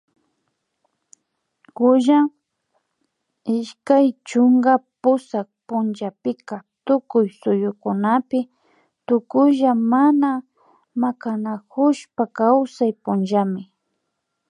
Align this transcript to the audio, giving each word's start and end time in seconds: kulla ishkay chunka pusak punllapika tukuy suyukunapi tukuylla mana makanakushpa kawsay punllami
kulla 1.75 2.19
ishkay 3.57 4.07
chunka 4.27 4.73
pusak 5.01 5.47
punllapika 5.67 6.55
tukuy 6.85 7.27
suyukunapi 7.39 8.39
tukuylla 9.07 9.71
mana 9.91 10.31
makanakushpa 11.01 12.23
kawsay 12.37 12.91
punllami 13.03 13.63